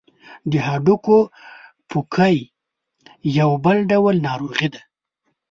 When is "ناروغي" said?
4.27-4.67